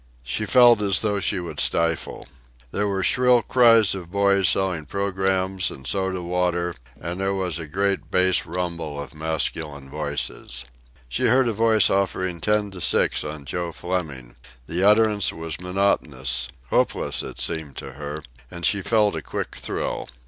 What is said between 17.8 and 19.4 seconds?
her, and she felt a